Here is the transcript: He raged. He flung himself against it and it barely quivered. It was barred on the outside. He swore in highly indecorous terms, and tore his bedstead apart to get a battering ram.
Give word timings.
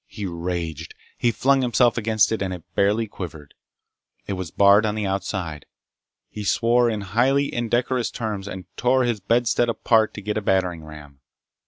He 0.07 0.25
raged. 0.25 0.95
He 1.15 1.31
flung 1.31 1.61
himself 1.61 1.95
against 1.95 2.31
it 2.31 2.41
and 2.41 2.51
it 2.55 2.63
barely 2.73 3.05
quivered. 3.05 3.53
It 4.25 4.33
was 4.33 4.49
barred 4.49 4.83
on 4.83 4.95
the 4.95 5.05
outside. 5.05 5.67
He 6.27 6.43
swore 6.43 6.89
in 6.89 7.01
highly 7.01 7.53
indecorous 7.53 8.09
terms, 8.09 8.47
and 8.47 8.65
tore 8.75 9.03
his 9.03 9.19
bedstead 9.19 9.69
apart 9.69 10.15
to 10.15 10.21
get 10.23 10.37
a 10.37 10.41
battering 10.41 10.83
ram. 10.83 11.19